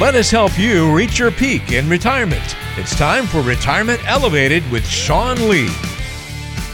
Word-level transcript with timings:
Let 0.00 0.16
us 0.16 0.28
help 0.28 0.58
you 0.58 0.92
reach 0.92 1.20
your 1.20 1.30
peak 1.30 1.70
in 1.70 1.88
retirement. 1.88 2.56
It's 2.76 2.98
time 2.98 3.26
for 3.26 3.42
Retirement 3.42 4.00
Elevated 4.10 4.68
with 4.72 4.84
Sean 4.84 5.36
Lee. 5.48 5.68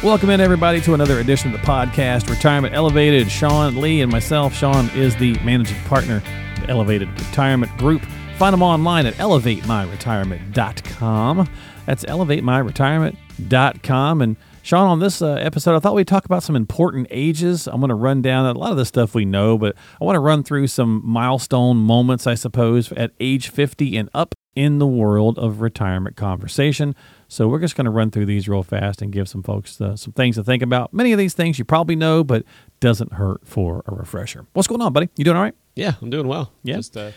Welcome 0.03 0.31
in, 0.31 0.41
everybody, 0.41 0.81
to 0.81 0.95
another 0.95 1.21
edition 1.21 1.53
of 1.53 1.61
the 1.61 1.67
podcast, 1.67 2.31
Retirement 2.31 2.75
Elevated. 2.75 3.31
Sean 3.31 3.79
Lee 3.79 4.01
and 4.01 4.11
myself. 4.11 4.55
Sean 4.55 4.89
is 4.95 5.15
the 5.17 5.39
managing 5.41 5.79
partner 5.83 6.23
of 6.57 6.71
Elevated 6.71 7.11
Retirement 7.11 7.77
Group. 7.77 8.01
Find 8.39 8.55
them 8.55 8.63
online 8.63 9.05
at 9.05 9.13
elevatemyretirement.com. 9.17 11.49
That's 11.85 12.07
elevatemyretirement.com. 12.07 14.23
And 14.23 14.37
Sean, 14.63 14.87
on 14.87 14.99
this 14.99 15.23
uh, 15.23 15.33
episode, 15.35 15.75
I 15.75 15.81
thought 15.81 15.95
we'd 15.95 16.07
talk 16.07 16.27
about 16.27 16.43
some 16.43 16.55
important 16.55 17.07
ages. 17.11 17.67
I'm 17.67 17.81
going 17.81 17.89
to 17.89 17.95
run 17.95 18.21
down 18.21 18.45
a 18.45 18.59
lot 18.59 18.71
of 18.71 18.77
the 18.77 18.85
stuff 18.85 19.15
we 19.15 19.25
know, 19.25 19.57
but 19.57 19.75
I 20.01 20.05
want 20.05 20.17
to 20.17 20.21
run 20.21 20.43
through 20.43 20.67
some 20.67 21.01
milestone 21.05 21.79
moments, 21.79 22.27
I 22.27 22.35
suppose, 22.35 22.93
at 22.93 23.13
age 23.21 23.49
50 23.49 23.97
and 23.97 24.11
up 24.13 24.35
in 24.55 24.79
the 24.79 24.87
world 24.87 25.39
of 25.39 25.61
retirement 25.61 26.17
conversation. 26.17 26.95
So 27.29 27.49
we're 27.49 27.61
just 27.61 27.75
going 27.77 27.87
to 27.87 27.91
run 27.91 28.11
through 28.11 28.27
these 28.27 28.49
real 28.49 28.63
fast 28.63 29.01
and 29.01 29.11
give 29.13 29.29
some 29.29 29.43
folks 29.43 29.81
uh, 29.81 29.97
some 29.97 30.13
things 30.13 30.37
to 30.37 30.45
think 30.45 30.63
about. 30.63 30.93
Many 30.93 31.13
of 31.13 31.19
these 31.19 31.35
things 31.35 31.59
you 31.59 31.65
probably 31.65 31.97
know, 31.97 32.23
but 32.23 32.45
doesn't 32.81 33.15
hurt 33.15 33.47
for 33.47 33.83
a 33.87 33.95
refresher. 33.95 34.47
What's 34.53 34.69
going 34.69 34.83
on, 34.83 34.93
buddy? 34.93 35.09
You 35.17 35.25
doing 35.25 35.37
all 35.37 35.43
right? 35.43 35.55
Yeah, 35.75 35.95
I'm 36.03 36.11
doing 36.11 36.27
well. 36.27 36.53
Yeah? 36.63 36.77
Just, 36.77 36.97
uh, 36.97 37.13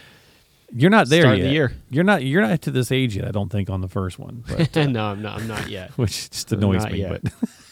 You're 0.75 0.89
not 0.89 1.07
there 1.07 1.21
Start 1.21 1.35
of 1.35 1.39
yet. 1.39 1.47
the 1.47 1.53
year. 1.53 1.73
You're 1.89 2.03
not. 2.03 2.23
You're 2.23 2.41
not 2.41 2.61
to 2.63 2.71
this 2.71 2.91
age 2.91 3.15
yet. 3.15 3.27
I 3.27 3.31
don't 3.31 3.49
think 3.51 3.69
on 3.69 3.81
the 3.81 3.87
first 3.87 4.17
one, 4.17 4.43
but, 4.47 4.75
uh, 4.77 4.87
no, 4.87 5.05
I'm 5.05 5.21
not. 5.21 5.39
I'm 5.39 5.47
not 5.47 5.69
yet. 5.69 5.91
which 5.97 6.29
just 6.31 6.51
annoys 6.51 6.85
me. 6.87 6.99
yet. 6.99 7.21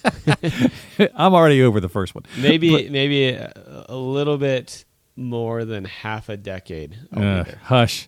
But 0.03 0.71
I'm 1.15 1.33
already 1.33 1.63
over 1.63 1.79
the 1.79 1.89
first 1.89 2.13
one. 2.13 2.25
Maybe, 2.37 2.89
maybe 2.89 3.29
a, 3.29 3.51
a 3.89 3.95
little 3.95 4.37
bit 4.37 4.85
more 5.15 5.65
than 5.65 5.85
half 5.85 6.29
a 6.29 6.37
decade. 6.37 6.97
Uh, 7.11 7.45
hush. 7.63 8.08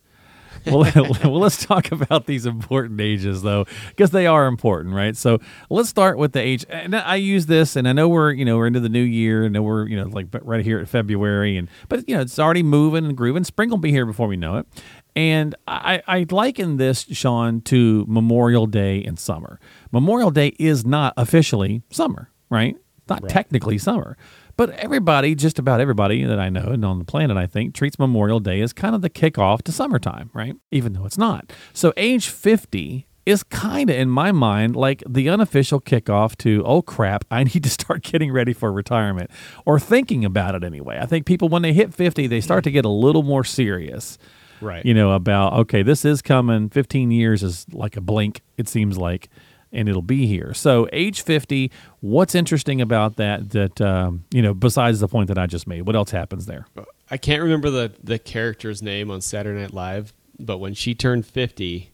well, 0.67 0.86
well, 1.23 1.39
let's 1.39 1.66
talk 1.66 1.92
about 1.92 2.25
these 2.25 2.45
important 2.45 3.00
ages, 3.02 3.42
though, 3.42 3.66
because 3.89 4.11
they 4.11 4.28
are 4.28 4.47
important, 4.47 4.94
right? 4.94 5.16
So 5.16 5.39
let's 5.69 5.89
start 5.89 6.17
with 6.17 6.33
the 6.33 6.42
age. 6.42 6.66
And 6.69 6.95
I 6.95 7.16
use 7.16 7.47
this, 7.47 7.75
and 7.75 7.88
I 7.88 7.94
know 7.94 8.08
we're 8.08 8.31
you 8.31 8.45
know 8.45 8.58
we're 8.58 8.67
into 8.67 8.80
the 8.80 8.89
new 8.89 9.02
year, 9.02 9.44
and 9.44 9.64
we're 9.64 9.88
you 9.88 9.97
know 9.97 10.08
like 10.08 10.28
right 10.41 10.64
here 10.64 10.80
at 10.80 10.88
February, 10.88 11.58
and 11.58 11.69
but 11.89 12.08
you 12.08 12.16
know 12.16 12.22
it's 12.22 12.39
already 12.39 12.64
moving 12.64 13.06
and 13.06 13.17
grooving. 13.17 13.44
Spring 13.44 13.69
will 13.69 13.78
be 13.78 13.91
here 13.91 14.06
before 14.06 14.28
we 14.28 14.38
know 14.38 14.58
it. 14.58 14.67
And 15.16 15.56
I, 15.67 16.02
I 16.08 16.25
liken 16.31 16.78
this, 16.78 17.06
Sean, 17.11 17.61
to 17.61 18.03
Memorial 18.08 18.66
Day 18.66 18.97
in 18.97 19.17
summer. 19.17 19.59
Memorial 19.91 20.31
Day 20.31 20.53
is 20.58 20.86
not 20.86 21.14
officially 21.17 21.84
summer, 21.91 22.31
right? 22.50 22.75
Not 23.08 23.30
technically 23.30 23.78
summer. 23.78 24.17
But 24.56 24.72
everybody, 24.72 25.36
just 25.36 25.58
about 25.58 25.80
everybody 25.82 26.23
that 26.23 26.40
I 26.40 26.50
know 26.50 26.68
and 26.68 26.86
on 26.86 27.00
the 27.00 27.06
planet, 27.06 27.38
I 27.38 27.48
think, 27.48 27.73
treats 27.73 27.98
Memorial 27.98 28.40
Day 28.40 28.62
as 28.62 28.72
kind 28.73 28.94
of 28.94 29.02
the 29.02 29.09
kickoff 29.09 29.64
to 29.64 29.72
summertime, 29.72 30.30
right? 30.34 30.56
Even 30.72 30.94
though 30.94 31.06
it's 31.06 31.18
not. 31.18 31.52
So 31.73 31.92
age 31.98 32.28
50 32.28 33.08
is 33.26 33.42
kind 33.42 33.90
of, 33.90 33.96
in 33.96 34.09
my 34.09 34.31
mind, 34.31 34.76
like 34.76 35.02
the 35.09 35.30
unofficial 35.30 35.80
kickoff 35.81 36.36
to, 36.38 36.64
oh 36.66 36.81
crap, 36.81 37.26
I 37.31 37.44
need 37.46 37.64
to 37.64 37.70
start 37.70 38.04
getting 38.04 38.31
ready 38.31 38.54
for 38.54 38.72
retirement 38.72 39.31
or 39.66 39.80
thinking 39.80 40.24
about 40.24 40.56
it 40.56 40.64
anyway. 40.64 41.00
I 41.02 41.06
think 41.06 41.26
people, 41.26 41.50
when 41.50 41.62
they 41.62 41.74
hit 41.74 41.94
50, 41.94 42.28
they 42.28 42.42
start 42.42 42.64
to 42.66 42.72
get 42.72 42.86
a 42.86 42.90
little 42.90 43.24
more 43.24 43.44
serious 43.44 44.18
Right. 44.62 44.86
you 44.86 44.94
know, 44.94 45.12
about 45.12 45.54
okay, 45.54 45.84
this 45.84 46.06
is 46.06 46.22
coming. 46.22 46.70
Fifteen 46.70 47.12
years 47.12 47.44
is 47.44 47.66
like 47.74 47.98
a 47.98 48.02
blink. 48.02 48.42
It 48.58 48.70
seems 48.70 48.98
like, 48.98 49.30
and 49.73 49.89
it'll 49.89 50.02
be 50.02 50.27
here. 50.27 50.53
So, 50.53 50.88
age 50.93 51.21
fifty. 51.21 51.71
What's 51.99 52.35
interesting 52.35 52.79
about 52.79 53.17
that? 53.17 53.49
That 53.49 53.81
um, 53.81 54.23
you 54.31 54.41
know, 54.41 54.53
besides 54.53 54.99
the 54.99 55.07
point 55.07 55.27
that 55.27 55.38
I 55.38 55.47
just 55.47 55.67
made, 55.67 55.81
what 55.81 55.95
else 55.95 56.11
happens 56.11 56.45
there? 56.45 56.67
I 57.09 57.17
can't 57.17 57.41
remember 57.41 57.69
the 57.69 57.91
the 58.01 58.19
character's 58.19 58.81
name 58.81 59.11
on 59.11 59.21
Saturday 59.21 59.59
Night 59.59 59.73
Live, 59.73 60.13
but 60.39 60.59
when 60.59 60.73
she 60.73 60.95
turned 60.95 61.25
50, 61.25 61.91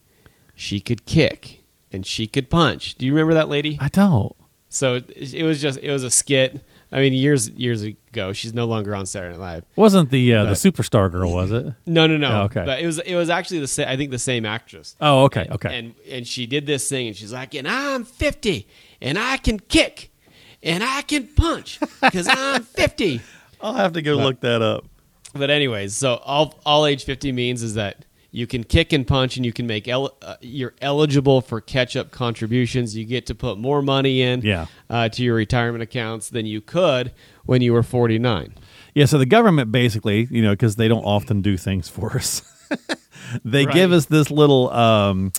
she 0.53 0.80
could 0.80 1.05
kick 1.05 1.63
and 1.91 2.06
she 2.06 2.28
could 2.28 2.50
punch. 2.50 2.95
Do 2.95 3.06
you 3.06 3.13
remember 3.13 3.34
that 3.34 3.50
lady? 3.50 3.78
I 3.81 3.88
don't. 3.88 4.35
So 4.69 4.95
it, 4.95 5.34
it 5.34 5.44
was 5.44 5.62
just 5.62 5.79
it 5.79 5.91
was 5.91 6.03
a 6.03 6.12
skit. 6.12 6.63
I 6.91 7.01
mean, 7.01 7.13
years 7.13 7.50
years 7.51 7.83
ago. 7.83 8.33
She's 8.33 8.53
no 8.53 8.66
longer 8.66 8.95
on 8.95 9.05
Saturday 9.05 9.38
Night 9.38 9.41
Live. 9.41 9.66
Wasn't 9.75 10.09
the 10.09 10.33
uh, 10.33 10.45
the 10.45 10.51
superstar 10.53 11.11
girl? 11.11 11.31
Was 11.33 11.51
it? 11.51 11.73
No, 11.85 12.07
no, 12.07 12.17
no. 12.17 12.31
Oh, 12.31 12.41
okay. 12.45 12.66
But 12.66 12.81
it 12.81 12.85
was 12.85 13.00
it 13.00 13.16
was 13.16 13.29
actually 13.29 13.59
the 13.59 13.67
sa- 13.67 13.83
I 13.88 13.95
think 13.95 14.09
the 14.11 14.17
same 14.19 14.45
actress. 14.45 14.95
Oh, 15.00 15.25
okay, 15.25 15.47
okay. 15.51 15.77
And 15.77 15.94
and 16.09 16.27
she 16.27 16.47
did 16.47 16.66
this 16.66 16.89
thing, 16.89 17.07
and 17.07 17.16
she's 17.16 17.31
like, 17.31 17.53
"And 17.53 17.67
I'm 17.67 18.03
50, 18.03 18.67
and 19.01 19.19
I 19.19 19.38
can 19.38 19.59
kick, 19.59 20.11
and 20.63 20.83
I 20.83 21.03
can 21.03 21.27
punch, 21.27 21.79
because 22.01 22.27
I'm 22.29 22.63
50." 22.63 23.21
I'll 23.61 23.73
have 23.73 23.94
to 23.94 24.01
go 24.01 24.16
look 24.16 24.39
that 24.39 24.61
up. 24.61 24.85
But 25.33 25.50
anyways, 25.51 25.95
so 25.95 26.16
all 26.16 26.59
all 26.66 26.85
age 26.88 27.03
50 27.03 27.31
means 27.33 27.61
is 27.61 27.75
that 27.75 28.06
you 28.31 28.45
can 28.47 28.63
kick 28.63 28.94
and 28.94 29.07
punch, 29.07 29.38
and 29.38 29.45
you 29.45 29.51
can 29.53 29.66
make 29.67 29.88
el- 29.88 30.16
uh, 30.22 30.35
you're 30.41 30.73
eligible 30.81 31.41
for 31.41 31.59
catch 31.62 31.95
up 31.95 32.12
contributions. 32.12 32.95
You 32.95 33.06
get 33.06 33.25
to 33.28 33.35
put 33.35 33.57
more 33.57 33.81
money 33.81 34.22
in 34.22 34.41
Yeah. 34.41 34.67
uh, 34.90 35.09
to 35.09 35.23
your 35.23 35.35
retirement 35.35 35.81
accounts 35.81 36.29
than 36.29 36.45
you 36.45 36.62
could 36.62 37.12
when 37.45 37.62
you 37.62 37.73
were 37.73 37.84
49. 37.84 38.53
Yeah, 38.94 39.06
so 39.06 39.18
the 39.18 39.25
government 39.25 39.72
basically, 39.72 40.28
you 40.29 40.41
know, 40.41 40.51
because 40.51 40.75
they 40.75 40.88
don't 40.88 41.03
often 41.06 41.41
do 41.41 41.57
things 41.57 41.89
for 41.89 42.16
us, 42.18 42.41
they 43.44 43.66
Right. 43.66 43.73
give 43.73 43.91
us 43.91 44.06
this 44.06 44.29
little 44.31 44.69
um, 44.72 45.31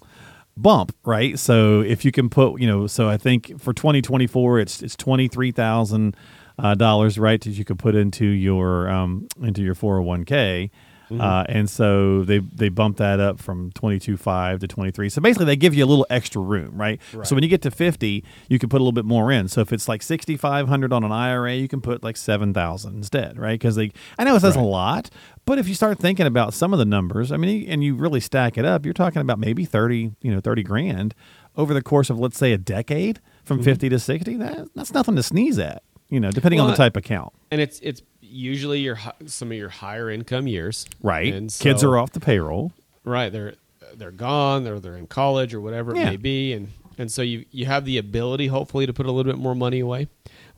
bump, 0.56 0.94
right? 1.04 1.38
So 1.38 1.80
if 1.80 2.04
you 2.04 2.12
can 2.12 2.28
put, 2.28 2.60
you 2.60 2.66
know, 2.66 2.86
so 2.86 3.08
I 3.08 3.16
think 3.16 3.60
for 3.60 3.72
2024, 3.72 4.60
it's 4.60 4.82
it's 4.82 4.96
twenty 4.96 5.28
three 5.28 5.52
thousand 5.52 6.16
uh, 6.58 6.74
dollars, 6.74 7.18
right, 7.18 7.40
that 7.40 7.50
you 7.50 7.64
could 7.64 7.78
put 7.78 7.94
into 7.94 8.26
your 8.26 8.88
um, 8.90 9.28
into 9.42 9.62
your 9.62 9.74
401k. 9.74 10.70
Uh, 11.18 11.44
and 11.48 11.68
so 11.68 12.22
they 12.24 12.38
they 12.38 12.68
bump 12.68 12.98
that 12.98 13.18
up 13.18 13.40
from 13.40 13.72
twenty 13.72 13.98
two 13.98 14.16
five 14.16 14.60
to 14.60 14.68
twenty 14.68 14.90
three. 14.90 15.08
So 15.08 15.20
basically, 15.20 15.46
they 15.46 15.56
give 15.56 15.74
you 15.74 15.84
a 15.84 15.86
little 15.86 16.06
extra 16.10 16.40
room, 16.40 16.80
right? 16.80 17.00
So 17.24 17.34
when 17.34 17.42
you 17.42 17.48
get 17.48 17.62
to 17.62 17.70
fifty, 17.70 18.22
you 18.48 18.58
can 18.58 18.68
put 18.68 18.76
a 18.76 18.84
little 18.84 18.92
bit 18.92 19.04
more 19.04 19.32
in. 19.32 19.48
So 19.48 19.60
if 19.60 19.72
it's 19.72 19.88
like 19.88 20.02
sixty 20.02 20.36
five 20.36 20.68
hundred 20.68 20.92
on 20.92 21.02
an 21.02 21.12
IRA, 21.12 21.54
you 21.54 21.68
can 21.68 21.80
put 21.80 22.04
like 22.04 22.16
seven 22.16 22.54
thousand 22.54 22.96
instead, 22.96 23.38
right? 23.38 23.58
Because 23.58 23.76
they, 23.76 23.90
I 24.18 24.24
know 24.24 24.36
it 24.36 24.40
says 24.40 24.56
a 24.56 24.60
lot, 24.60 25.10
but 25.46 25.58
if 25.58 25.66
you 25.66 25.74
start 25.74 25.98
thinking 25.98 26.26
about 26.26 26.54
some 26.54 26.72
of 26.72 26.78
the 26.78 26.84
numbers, 26.84 27.32
I 27.32 27.36
mean, 27.36 27.68
and 27.68 27.82
you 27.82 27.94
really 27.94 28.20
stack 28.20 28.56
it 28.58 28.64
up, 28.64 28.84
you're 28.84 28.94
talking 28.94 29.22
about 29.22 29.38
maybe 29.38 29.64
thirty, 29.64 30.12
you 30.20 30.32
know, 30.32 30.40
thirty 30.40 30.62
grand 30.62 31.14
over 31.56 31.74
the 31.74 31.82
course 31.82 32.10
of 32.10 32.18
let's 32.18 32.38
say 32.38 32.52
a 32.52 32.58
decade 32.58 33.20
from 33.42 33.62
fifty 33.62 33.88
to 33.88 33.98
sixty. 33.98 34.36
That 34.36 34.68
that's 34.74 34.92
nothing 34.94 35.16
to 35.16 35.22
sneeze 35.22 35.58
at, 35.58 35.82
you 36.08 36.20
know, 36.20 36.30
depending 36.30 36.60
on 36.60 36.70
the 36.70 36.76
type 36.76 36.96
of 36.96 37.04
account. 37.04 37.32
And 37.50 37.60
it's 37.60 37.80
it's 37.80 38.02
usually 38.30 38.80
your 38.80 38.98
some 39.26 39.50
of 39.52 39.58
your 39.58 39.68
higher 39.68 40.08
income 40.10 40.46
years, 40.46 40.86
Right, 41.02 41.32
And 41.34 41.54
kids 41.60 41.82
are 41.84 41.98
off 41.98 42.12
the 42.12 42.20
payroll. 42.20 42.72
right 43.04 43.30
they're 43.32 43.54
they're 43.94 44.10
gone 44.10 44.66
or 44.68 44.78
they're 44.78 44.96
in 44.96 45.06
college 45.06 45.52
or 45.54 45.60
whatever 45.60 45.92
it 45.92 45.98
Yeah. 45.98 46.10
may 46.10 46.16
be 46.16 46.52
and 46.52 46.68
and 46.98 47.10
so 47.10 47.22
you 47.22 47.44
you 47.50 47.66
have 47.66 47.84
the 47.84 47.98
ability 47.98 48.46
hopefully 48.46 48.86
to 48.86 48.92
put 48.92 49.06
a 49.06 49.10
little 49.12 49.30
bit 49.32 49.38
more 49.40 49.54
money 49.54 49.80
away 49.80 50.06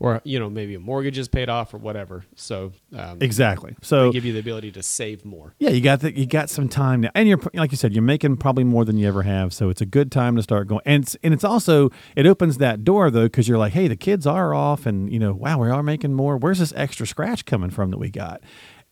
or 0.03 0.21
you 0.23 0.37
know 0.37 0.49
maybe 0.49 0.75
a 0.75 0.79
mortgage 0.79 1.17
is 1.17 1.27
paid 1.27 1.49
off 1.49 1.73
or 1.73 1.77
whatever 1.77 2.25
so 2.35 2.73
um, 2.95 3.17
Exactly. 3.21 3.75
So 3.81 4.07
they 4.07 4.11
give 4.11 4.25
you 4.25 4.33
the 4.33 4.39
ability 4.39 4.71
to 4.73 4.83
save 4.83 5.25
more 5.25 5.55
Yeah, 5.59 5.69
you 5.69 5.81
got 5.81 6.01
the, 6.01 6.15
you 6.15 6.25
got 6.25 6.49
some 6.49 6.67
time 6.69 7.01
now, 7.01 7.09
and 7.15 7.27
you're 7.27 7.39
like 7.53 7.71
you 7.71 7.77
said, 7.77 7.93
you're 7.93 8.03
making 8.03 8.37
probably 8.37 8.65
more 8.65 8.85
than 8.85 8.97
you 8.97 9.07
ever 9.07 9.23
have. 9.23 9.53
So 9.53 9.69
it's 9.69 9.81
a 9.81 9.85
good 9.85 10.11
time 10.11 10.35
to 10.35 10.43
start 10.43 10.67
going. 10.67 10.81
And 10.85 11.03
it's, 11.03 11.15
and 11.23 11.33
it's 11.33 11.43
also 11.43 11.89
it 12.15 12.27
opens 12.27 12.57
that 12.57 12.83
door 12.83 13.09
though 13.09 13.23
because 13.23 13.47
you're 13.47 13.57
like, 13.57 13.73
hey, 13.73 13.87
the 13.87 13.95
kids 13.95 14.27
are 14.27 14.53
off, 14.53 14.85
and 14.85 15.11
you 15.11 15.19
know, 15.19 15.33
wow, 15.33 15.57
we 15.59 15.69
are 15.69 15.81
making 15.81 16.13
more. 16.13 16.37
Where's 16.37 16.59
this 16.59 16.73
extra 16.75 17.07
scratch 17.07 17.45
coming 17.45 17.69
from 17.69 17.91
that 17.91 17.97
we 17.97 18.09
got? 18.09 18.41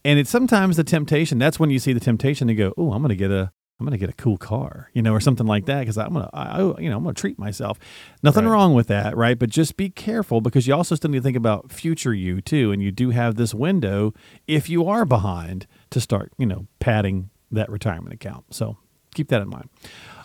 And 0.04 0.18
it's 0.18 0.32
sometimes 0.32 0.78
the 0.78 0.84
temptation. 0.84 1.38
That's 1.38 1.60
when 1.60 1.70
you 1.70 1.78
see 1.78 1.94
the 1.94 2.00
temptation 2.00 2.48
to 2.48 2.56
go, 2.56 2.74
oh, 2.78 2.94
I'm 2.94 3.02
going 3.02 3.10
to 3.10 3.16
get 3.16 3.32
a. 3.32 3.52
I'm 3.82 3.86
gonna 3.88 3.98
get 3.98 4.10
a 4.10 4.14
cool 4.14 4.38
car, 4.38 4.90
you 4.94 5.02
know, 5.02 5.12
or 5.12 5.20
something 5.20 5.48
like 5.48 5.66
that, 5.66 5.80
because 5.80 5.98
I'm 5.98 6.14
gonna, 6.14 6.30
I, 6.34 6.62
I- 6.62 6.80
you 6.80 6.90
know, 6.90 6.98
I'm 6.98 7.04
gonna 7.04 7.16
treat 7.16 7.40
myself. 7.40 7.80
Nothing 8.22 8.46
Right. 8.46 8.52
wrong 8.54 8.74
with 8.76 8.88
that, 8.88 9.18
right? 9.18 9.38
But 9.40 9.50
just 9.50 9.76
be 9.76 9.90
careful 9.90 10.40
because 10.40 10.68
you 10.68 10.76
also 10.76 10.94
still 10.94 11.10
need 11.10 11.18
to 11.18 11.24
think 11.24 11.36
about 11.38 11.72
future 11.72 12.14
you 12.14 12.42
too, 12.42 12.72
and 12.72 12.82
you 12.84 12.92
do 12.92 13.10
have 13.10 13.36
this 13.36 13.54
window 13.56 14.14
if 14.48 14.70
you 14.70 14.88
are 14.88 15.04
behind 15.04 15.66
to 15.90 16.00
start, 16.00 16.32
you 16.38 16.46
know, 16.46 16.68
padding 16.80 17.32
that 17.52 17.70
retirement 17.70 18.14
account. 18.14 18.46
So 18.54 18.78
keep 19.16 19.30
that 19.30 19.42
in 19.42 19.50
mind. 19.50 19.68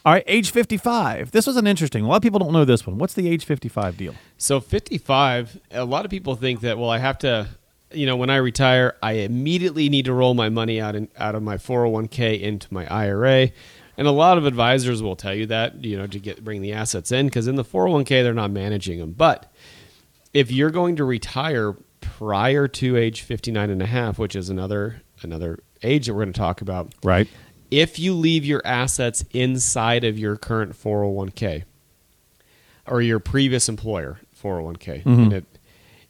All 0.04 0.12
right, 0.12 0.22
age 0.28 0.50
55. 0.52 1.32
This 1.32 1.46
was 1.48 1.56
an 1.56 1.66
interesting. 1.66 2.04
A 2.04 2.08
lot 2.08 2.16
of 2.16 2.22
people 2.22 2.38
don't 2.38 2.52
know 2.52 2.64
this 2.64 2.86
one. 2.86 2.98
What's 2.98 3.14
the 3.14 3.28
age 3.28 3.44
55 3.44 3.96
deal? 3.96 4.14
so 4.38 4.60
55 4.60 5.58
a 5.72 5.84
lot 5.84 6.04
of 6.04 6.10
people 6.10 6.36
think 6.36 6.60
that 6.60 6.76
well 6.78 6.90
i 6.90 6.98
have 6.98 7.16
to 7.18 7.48
you 7.96 8.06
know 8.06 8.16
when 8.16 8.30
i 8.30 8.36
retire 8.36 8.94
i 9.02 9.12
immediately 9.12 9.88
need 9.88 10.04
to 10.04 10.12
roll 10.12 10.34
my 10.34 10.48
money 10.48 10.80
out 10.80 10.94
in, 10.94 11.08
out 11.16 11.34
of 11.34 11.42
my 11.42 11.56
401k 11.56 12.40
into 12.40 12.72
my 12.72 12.86
ira 12.86 13.50
and 13.98 14.06
a 14.06 14.10
lot 14.12 14.36
of 14.36 14.44
advisors 14.44 15.02
will 15.02 15.16
tell 15.16 15.34
you 15.34 15.46
that 15.46 15.84
you 15.84 15.96
know 15.96 16.06
to 16.06 16.18
get 16.18 16.44
bring 16.44 16.62
the 16.62 16.72
assets 16.72 17.10
in 17.12 17.26
because 17.26 17.46
in 17.46 17.56
the 17.56 17.64
401k 17.64 18.22
they're 18.22 18.34
not 18.34 18.50
managing 18.50 18.98
them 18.98 19.12
but 19.12 19.52
if 20.34 20.50
you're 20.50 20.70
going 20.70 20.96
to 20.96 21.04
retire 21.04 21.74
prior 22.00 22.68
to 22.68 22.96
age 22.96 23.22
59 23.22 23.70
and 23.70 23.82
a 23.82 23.86
half 23.86 24.18
which 24.18 24.36
is 24.36 24.50
another 24.50 25.02
another 25.22 25.60
age 25.82 26.06
that 26.06 26.14
we're 26.14 26.22
going 26.24 26.32
to 26.32 26.38
talk 26.38 26.60
about 26.60 26.92
Right. 27.02 27.28
if 27.70 27.98
you 27.98 28.14
leave 28.14 28.44
your 28.44 28.62
assets 28.64 29.24
inside 29.32 30.04
of 30.04 30.18
your 30.18 30.36
current 30.36 30.72
401k 30.72 31.64
or 32.86 33.02
your 33.02 33.18
previous 33.18 33.68
employer 33.68 34.20
401k 34.40 35.02
mm-hmm. 35.02 35.08
and 35.10 35.32
it, 35.32 35.44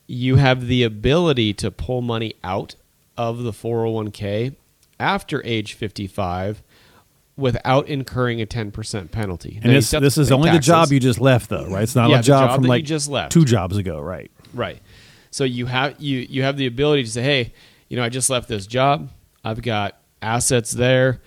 you 0.07 0.37
have 0.37 0.67
the 0.67 0.83
ability 0.83 1.53
to 1.55 1.71
pull 1.71 2.01
money 2.01 2.35
out 2.45 2.75
of 3.17 3.43
the 3.43 3.53
401k 3.53 4.55
after 5.01 5.45
age 5.45 5.75
55 5.75 6.63
without 7.37 7.87
incurring 7.89 8.41
a 8.41 8.47
10% 8.47 9.11
penalty. 9.11 9.57
And 9.63 9.73
Now, 9.73 9.79
this 9.79 9.91
this 9.91 10.19
is 10.19 10.33
only 10.33 10.51
the 10.51 10.59
job 10.59 10.91
you 10.91 11.01
just 11.01 11.21
left, 11.21 11.51
though, 11.51 11.67
right? 11.67 11.83
It's 11.83 11.95
not 11.95 12.09
Yeah, 12.11 12.21
a 12.21 12.23
job, 12.23 12.49
job 12.51 12.57
from 12.57 12.65
like 12.65 12.85
just 12.85 13.09
left. 13.11 13.33
two 13.33 13.45
jobs 13.45 13.77
ago, 13.77 14.01
right? 14.01 14.31
Right. 14.55 14.81
So 15.31 15.45
you 15.45 15.67
have 15.67 15.97
you 16.01 16.27
you 16.31 16.43
have 16.45 16.57
the 16.57 16.67
ability 16.67 17.05
to 17.05 17.11
say, 17.11 17.23
"Hey, 17.23 17.53
you 17.89 17.97
know, 17.97 18.03
I 18.03 18.09
just 18.09 18.31
left 18.31 18.49
this 18.49 18.67
job. 18.67 19.11
I've 19.45 19.61
got 19.61 19.99
assets 20.23 20.71
there. 20.71 21.21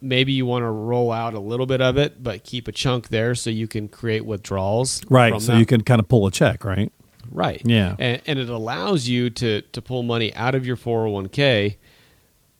Maybe 0.00 0.32
you 0.32 0.46
want 0.46 0.64
to 0.64 0.70
roll 0.70 1.12
out 1.12 1.34
a 1.34 1.38
little 1.38 1.66
bit 1.66 1.80
of 1.80 1.96
it, 1.96 2.24
but 2.24 2.42
keep 2.42 2.66
a 2.66 2.72
chunk 2.72 3.08
there 3.08 3.36
so 3.36 3.50
you 3.50 3.68
can 3.68 3.86
create 3.88 4.24
withdrawals." 4.26 5.02
Right. 5.08 5.40
So 5.40 5.52
that. 5.52 5.58
you 5.60 5.66
can 5.66 5.82
kind 5.82 6.00
of 6.00 6.08
pull 6.08 6.26
a 6.26 6.32
check, 6.32 6.64
right? 6.64 6.90
Right. 7.30 7.62
Yeah. 7.64 7.96
And, 7.98 8.22
and 8.26 8.38
it 8.38 8.48
allows 8.48 9.08
you 9.08 9.30
to 9.30 9.62
to 9.62 9.82
pull 9.82 10.02
money 10.02 10.34
out 10.34 10.54
of 10.54 10.66
your 10.66 10.76
401k 10.76 11.76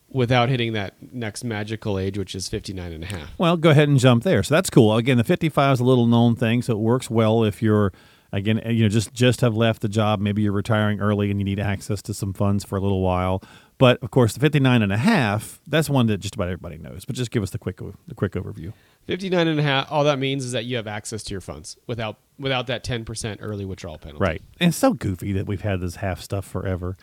without 0.09 0.49
hitting 0.49 0.75
that 0.75 0.94
next 1.12 1.43
magical 1.43 1.99
age, 1.99 2.19
which 2.19 2.35
is 2.35 2.49
59 2.49 2.93
and 2.93 3.05
a 3.05 3.06
half. 3.06 3.31
Well, 3.38 3.56
go 3.56 3.70
ahead 3.70 3.88
and 3.88 3.99
jump 3.99 4.25
there. 4.25 4.43
So 4.43 4.55
that's 4.55 4.70
cool. 4.70 4.94
Again, 4.97 5.17
the 5.17 5.25
55 5.25 5.75
is 5.75 5.81
a 5.81 5.85
little 5.85 6.06
known 6.06 6.37
thing, 6.37 6.62
so 6.62 6.75
it 6.75 6.81
works 6.81 7.09
well 7.09 7.44
if 7.44 7.62
you're 7.62 7.93
again, 8.32 8.61
eh, 8.61 8.70
you 8.70 8.82
know, 8.82 8.88
just 8.88 9.12
just 9.12 9.41
have 9.41 9.55
left 9.55 9.82
the 9.82 9.88
job, 9.88 10.20
maybe 10.20 10.43
you're 10.43 10.53
retiring 10.53 11.00
early 11.00 11.31
and 11.31 11.41
you 11.41 11.44
need 11.44 11.61
access 11.61 12.03
to 12.03 12.14
some 12.14 12.32
funds 12.32 12.64
for 12.64 12.76
a 12.76 12.81
little 12.81 13.00
while. 13.00 13.43
But 13.79 14.03
of 14.03 14.11
course, 14.11 14.35
the 14.35 14.41
59 14.41 14.82
and 14.82 14.93
a 14.93 14.97
half, 14.97 15.61
that's 15.67 15.91
one 15.91 16.06
that 16.06 16.19
just 16.19 16.35
about 16.35 16.49
everybody 16.49 16.79
knows. 16.79 17.05
But 17.05 17.17
just 17.17 17.31
give 17.31 17.43
us 17.43 17.50
the 17.50 17.59
quick 17.59 17.79
the 18.06 18.14
quick 18.14 18.32
overview. 18.32 18.73
59 19.06 19.49
and 19.49 19.58
a 19.58 19.62
half, 19.62 19.90
all 19.90 20.04
that 20.04 20.19
means 20.19 20.44
is 20.44 20.52
that 20.52 20.64
you 20.64 20.76
have 20.76 20.87
access 20.87 21.22
to 21.25 21.34
your 21.34 21.40
funds 21.40 21.76
without 21.87 22.19
without 22.38 22.66
that 22.66 22.84
10% 22.84 23.37
early 23.40 23.64
withdrawal 23.64 23.99
penalty. 23.99 24.20
Right. 24.20 24.43
And 24.58 24.69
it's 24.69 24.76
so 24.76 24.94
goofy 24.94 25.32
that 25.34 25.46
we've 25.46 25.60
had 25.60 25.81
this 25.81 25.96
half 25.96 26.20
stuff 26.20 26.44
forever. 26.44 26.96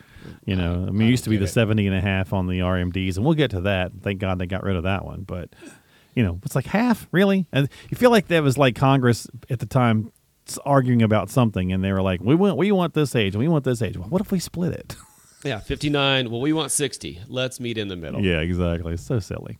You 0.44 0.54
know, 0.54 0.84
I 0.86 0.90
mean, 0.90 1.08
it 1.08 1.10
used 1.10 1.24
to 1.24 1.30
be 1.30 1.38
the 1.38 1.44
it. 1.44 1.48
70 1.48 1.86
and 1.86 1.96
a 1.96 2.00
half 2.00 2.32
on 2.32 2.46
the 2.46 2.58
RMDs, 2.58 3.16
and 3.16 3.24
we'll 3.24 3.34
get 3.34 3.50
to 3.52 3.62
that. 3.62 3.92
Thank 4.02 4.20
God 4.20 4.38
they 4.38 4.46
got 4.46 4.62
rid 4.62 4.76
of 4.76 4.82
that 4.82 5.04
one. 5.04 5.22
But, 5.22 5.50
you 6.14 6.22
know, 6.22 6.38
it's 6.44 6.54
like 6.54 6.66
half, 6.66 7.08
really? 7.10 7.46
And 7.52 7.70
you 7.88 7.96
feel 7.96 8.10
like 8.10 8.28
that 8.28 8.42
was 8.42 8.58
like 8.58 8.74
Congress 8.74 9.26
at 9.48 9.60
the 9.60 9.66
time 9.66 10.12
arguing 10.66 11.02
about 11.02 11.30
something, 11.30 11.72
and 11.72 11.82
they 11.82 11.92
were 11.92 12.02
like, 12.02 12.20
we 12.20 12.34
want, 12.34 12.56
we 12.56 12.72
want 12.72 12.92
this 12.92 13.14
age, 13.14 13.34
and 13.34 13.40
we 13.40 13.48
want 13.48 13.64
this 13.64 13.80
age. 13.80 13.96
Well, 13.96 14.08
what 14.08 14.20
if 14.20 14.32
we 14.32 14.40
split 14.40 14.72
it? 14.72 14.96
Yeah, 15.42 15.58
59. 15.58 16.30
Well, 16.30 16.40
we 16.40 16.52
want 16.52 16.70
60. 16.70 17.20
Let's 17.28 17.60
meet 17.60 17.78
in 17.78 17.88
the 17.88 17.96
middle. 17.96 18.20
yeah, 18.20 18.40
exactly. 18.40 18.96
So 18.98 19.18
silly. 19.20 19.58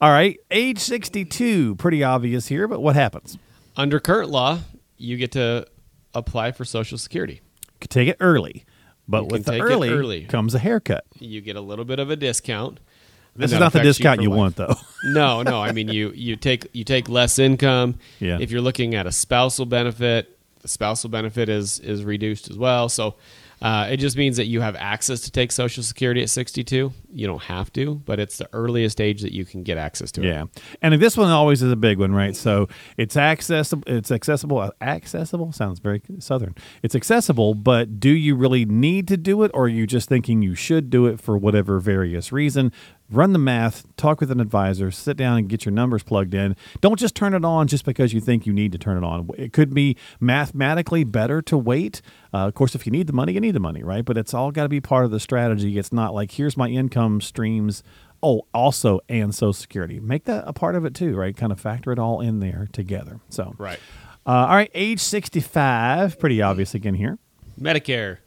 All 0.00 0.10
right. 0.10 0.38
Age 0.50 0.78
62, 0.78 1.76
pretty 1.76 2.04
obvious 2.04 2.48
here, 2.48 2.68
but 2.68 2.80
what 2.80 2.94
happens? 2.96 3.38
Under 3.76 3.98
current 3.98 4.28
law, 4.30 4.58
you 4.98 5.16
get 5.16 5.32
to 5.32 5.66
apply 6.14 6.52
for 6.52 6.64
Social 6.66 6.98
Security. 6.98 7.40
Could 7.80 7.90
take 7.90 8.08
it 8.08 8.16
early. 8.20 8.64
But 9.08 9.22
You 9.22 9.28
with 9.30 9.44
the 9.46 9.58
early, 9.60 9.88
early. 9.88 10.24
comes 10.24 10.54
a 10.54 10.58
haircut. 10.58 11.04
You 11.18 11.40
get 11.40 11.56
a 11.56 11.60
little 11.60 11.84
bit 11.84 11.98
of 11.98 12.10
a 12.10 12.16
discount. 12.16 12.78
This 13.34 13.52
is 13.52 13.58
not 13.58 13.72
the 13.72 13.80
discount 13.80 14.18
for 14.18 14.22
you 14.22 14.30
want, 14.30 14.56
though. 14.56 14.74
No, 15.04 15.42
no. 15.42 15.60
I 15.60 15.72
mean, 15.72 15.88
you 15.88 16.12
you 16.14 16.36
take 16.36 16.68
you 16.72 16.84
take 16.84 17.08
less 17.08 17.38
income. 17.40 17.98
Yeah. 18.20 18.38
If 18.40 18.52
you're 18.52 18.60
looking 18.60 18.94
at 18.94 19.06
a 19.06 19.10
spousal 19.12 19.66
benefit, 19.66 20.38
the 20.60 20.68
spousal 20.68 21.10
benefit 21.10 21.48
is 21.48 21.80
is 21.80 22.04
reduced 22.04 22.50
as 22.50 22.56
well. 22.58 22.88
So. 22.88 23.14
Uh, 23.62 23.86
it 23.90 23.98
just 23.98 24.16
means 24.16 24.36
that 24.36 24.46
you 24.46 24.60
have 24.60 24.76
access 24.76 25.20
to 25.20 25.30
take 25.30 25.52
Social 25.52 25.82
Security 25.82 26.22
at 26.22 26.30
62. 26.30 26.92
You 27.12 27.26
don't 27.26 27.42
have 27.42 27.72
to, 27.74 27.96
but 27.96 28.18
it's 28.18 28.38
the 28.38 28.48
earliest 28.52 29.00
age 29.00 29.22
that 29.22 29.32
you 29.32 29.44
can 29.44 29.62
get 29.62 29.78
access 29.78 30.10
to 30.12 30.22
it. 30.22 30.26
Yeah, 30.26 30.44
and 30.82 31.00
this 31.00 31.16
one 31.16 31.30
always 31.30 31.62
is 31.62 31.70
a 31.70 31.76
big 31.76 31.98
one, 31.98 32.12
right? 32.12 32.34
So 32.34 32.68
it's 32.96 33.16
accessible. 33.16 33.84
It's 33.86 34.10
accessible. 34.10 34.72
Accessible 34.80 35.52
sounds 35.52 35.78
very 35.78 36.02
southern. 36.18 36.54
It's 36.82 36.94
accessible, 36.94 37.54
but 37.54 38.00
do 38.00 38.10
you 38.10 38.34
really 38.34 38.64
need 38.64 39.08
to 39.08 39.16
do 39.16 39.42
it, 39.44 39.50
or 39.54 39.64
are 39.64 39.68
you 39.68 39.86
just 39.86 40.08
thinking 40.08 40.42
you 40.42 40.54
should 40.54 40.90
do 40.90 41.06
it 41.06 41.20
for 41.20 41.38
whatever 41.38 41.78
various 41.78 42.32
reason? 42.32 42.72
Run 43.12 43.32
the 43.32 43.38
math. 43.38 43.84
Talk 43.96 44.20
with 44.20 44.30
an 44.30 44.40
advisor. 44.40 44.90
Sit 44.90 45.16
down 45.16 45.38
and 45.38 45.48
get 45.48 45.64
your 45.64 45.72
numbers 45.72 46.02
plugged 46.02 46.34
in. 46.34 46.56
Don't 46.80 46.98
just 46.98 47.14
turn 47.14 47.34
it 47.34 47.44
on 47.44 47.66
just 47.66 47.84
because 47.84 48.12
you 48.12 48.20
think 48.20 48.46
you 48.46 48.52
need 48.52 48.72
to 48.72 48.78
turn 48.78 48.96
it 48.96 49.04
on. 49.04 49.28
It 49.36 49.52
could 49.52 49.74
be 49.74 49.96
mathematically 50.18 51.04
better 51.04 51.42
to 51.42 51.58
wait. 51.58 52.00
Uh, 52.32 52.48
of 52.48 52.54
course, 52.54 52.74
if 52.74 52.86
you 52.86 52.92
need 52.92 53.06
the 53.06 53.12
money, 53.12 53.32
you 53.34 53.40
need 53.40 53.54
the 53.54 53.60
money, 53.60 53.82
right? 53.82 54.04
But 54.04 54.16
it's 54.16 54.32
all 54.32 54.50
got 54.50 54.62
to 54.62 54.68
be 54.68 54.80
part 54.80 55.04
of 55.04 55.10
the 55.10 55.20
strategy. 55.20 55.78
It's 55.78 55.92
not 55.92 56.14
like 56.14 56.32
here's 56.32 56.56
my 56.56 56.68
income 56.68 57.20
streams. 57.20 57.82
Oh, 58.22 58.46
also 58.54 59.00
and 59.08 59.34
Social 59.34 59.52
Security. 59.52 59.98
Make 60.00 60.24
that 60.24 60.44
a 60.46 60.52
part 60.52 60.74
of 60.74 60.84
it 60.84 60.94
too, 60.94 61.14
right? 61.16 61.36
Kind 61.36 61.52
of 61.52 61.60
factor 61.60 61.92
it 61.92 61.98
all 61.98 62.20
in 62.20 62.40
there 62.40 62.68
together. 62.72 63.20
So, 63.28 63.54
Right. 63.58 63.80
Uh, 64.24 64.30
all 64.30 64.54
right, 64.54 64.70
age 64.72 65.00
sixty-five, 65.00 66.18
pretty 66.20 66.40
obvious 66.40 66.74
again 66.74 66.94
here. 66.94 67.18
Medicare. 67.60 68.18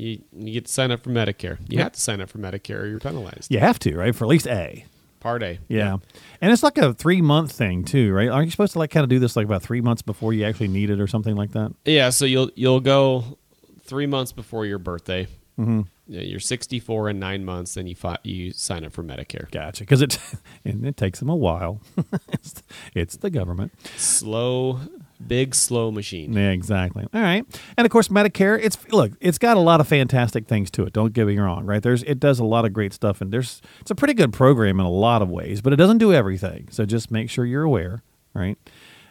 You, 0.00 0.22
you 0.36 0.52
get 0.54 0.66
to 0.66 0.72
sign 0.72 0.90
up 0.90 1.02
for 1.04 1.10
Medicare. 1.10 1.58
You 1.68 1.76
Yep. 1.78 1.82
have 1.82 1.92
to 1.92 2.00
sign 2.00 2.20
up 2.20 2.30
for 2.30 2.38
Medicare 2.38 2.80
or 2.80 2.86
you're 2.86 2.98
penalized. 3.00 3.50
You 3.52 3.58
have 3.60 3.78
to, 3.80 3.96
right, 3.96 4.14
for 4.14 4.24
at 4.24 4.28
least 4.28 4.46
A. 4.46 4.84
Part 5.20 5.42
A. 5.42 5.58
Yeah. 5.68 5.98
And 6.40 6.50
it's 6.52 6.62
like 6.62 6.78
a 6.78 6.94
three 6.94 7.20
month 7.20 7.52
thing 7.52 7.84
too, 7.84 8.10
right? 8.12 8.28
Aren't 8.30 8.46
you 8.46 8.50
supposed 8.52 8.72
to 8.72 8.78
like 8.78 8.90
kind 8.90 9.04
of 9.04 9.10
do 9.10 9.18
this 9.18 9.36
like 9.36 9.44
about 9.44 9.62
three 9.62 9.82
months 9.82 10.00
before 10.00 10.32
you 10.32 10.44
actually 10.46 10.68
need 10.68 10.88
it 10.88 10.98
or 10.98 11.06
something 11.06 11.36
like 11.36 11.52
that? 11.52 11.74
Yeah, 11.84 12.08
so 12.08 12.24
you'll 12.24 12.50
you'll 12.54 12.80
go 12.80 13.36
three 13.82 14.06
months 14.06 14.32
before 14.32 14.64
your 14.64 14.78
birthday. 14.78 15.26
Mm-hmm. 15.58 15.82
You're 16.08 16.40
64 16.40 17.10
and 17.10 17.20
nine 17.20 17.44
months, 17.44 17.74
then 17.74 17.86
you 17.86 17.94
fi- 17.94 18.18
you 18.24 18.52
sign 18.52 18.82
up 18.84 18.92
for 18.92 19.04
Medicare. 19.04 19.50
Gotcha. 19.50 19.82
Because 19.84 20.00
it 20.00 20.18
and 20.64 20.86
it 20.86 20.96
takes 20.96 21.18
them 21.18 21.28
a 21.28 21.36
while. 21.36 21.82
it's, 22.32 22.62
it's 22.94 23.16
the 23.18 23.28
government. 23.30 23.72
Slow, 23.98 24.80
big 25.26 25.54
slow 25.54 25.90
machine. 25.90 26.32
Yeah, 26.32 26.50
exactly. 26.50 27.06
All 27.12 27.20
right, 27.20 27.44
and 27.76 27.84
of 27.84 27.90
course 27.90 28.08
Medicare. 28.08 28.58
It's 28.62 28.78
look, 28.90 29.12
it's 29.20 29.38
got 29.38 29.56
a 29.56 29.60
lot 29.60 29.80
of 29.80 29.88
fantastic 29.88 30.46
things 30.46 30.70
to 30.72 30.84
it. 30.84 30.92
Don't 30.92 31.12
get 31.12 31.26
me 31.26 31.38
wrong, 31.38 31.64
right? 31.66 31.82
There's 31.82 32.02
it 32.04 32.20
does 32.20 32.38
a 32.38 32.44
lot 32.44 32.64
of 32.64 32.72
great 32.72 32.92
stuff, 32.92 33.20
and 33.20 33.32
there's 33.32 33.60
it's 33.80 33.90
a 33.90 33.94
pretty 33.94 34.14
good 34.14 34.32
program 34.32 34.80
in 34.80 34.86
a 34.86 34.90
lot 34.90 35.22
of 35.22 35.30
ways, 35.30 35.60
but 35.60 35.72
it 35.72 35.76
doesn't 35.76 35.98
do 35.98 36.12
everything. 36.12 36.68
So 36.70 36.84
just 36.84 37.10
make 37.10 37.30
sure 37.30 37.44
you're 37.44 37.64
aware, 37.64 38.02
right? 38.34 38.58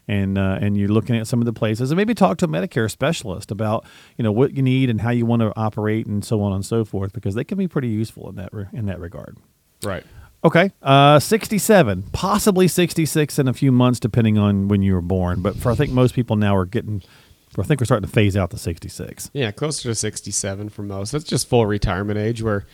And 0.07 0.37
uh, 0.37 0.57
and 0.61 0.75
you're 0.75 0.89
looking 0.89 1.15
at 1.15 1.27
some 1.27 1.39
of 1.39 1.45
the 1.45 1.53
places, 1.53 1.91
and 1.91 1.97
maybe 1.97 2.15
talk 2.15 2.37
to 2.39 2.45
a 2.45 2.47
Medicare 2.47 2.89
specialist 2.89 3.51
about 3.51 3.85
you 4.17 4.23
know 4.23 4.31
what 4.31 4.55
you 4.55 4.63
need 4.63 4.89
and 4.89 5.01
how 5.01 5.11
you 5.11 5.25
want 5.25 5.41
to 5.41 5.53
operate, 5.55 6.07
and 6.07 6.25
so 6.25 6.41
on 6.41 6.51
and 6.53 6.65
so 6.65 6.83
forth, 6.83 7.13
because 7.13 7.35
they 7.35 7.43
can 7.43 7.57
be 7.57 7.67
pretty 7.67 7.89
useful 7.89 8.29
in 8.29 8.35
that 8.35 8.53
re- 8.53 8.67
in 8.73 8.85
that 8.87 8.99
regard. 8.99 9.37
Right. 9.83 10.03
Okay. 10.43 10.71
Uh, 10.81 11.19
67, 11.19 12.03
possibly 12.13 12.67
66 12.67 13.39
in 13.39 13.47
a 13.47 13.53
few 13.53 13.71
months, 13.71 13.99
depending 13.99 14.37
on 14.37 14.67
when 14.67 14.81
you 14.81 14.93
were 14.93 15.01
born. 15.01 15.41
But 15.41 15.55
for 15.55 15.71
I 15.71 15.75
think 15.75 15.91
most 15.91 16.13
people 16.13 16.35
now 16.35 16.55
are 16.55 16.65
getting, 16.65 17.01
I 17.57 17.63
think 17.63 17.81
we're 17.81 17.85
starting 17.85 18.07
to 18.07 18.13
phase 18.13 18.37
out 18.37 18.49
the 18.49 18.57
66. 18.57 19.31
Yeah, 19.33 19.51
closer 19.51 19.89
to 19.89 19.95
67 19.95 20.69
for 20.69 20.83
most. 20.83 21.11
That's 21.11 21.25
just 21.25 21.47
full 21.47 21.65
retirement 21.65 22.19
age 22.19 22.41
where 22.41 22.65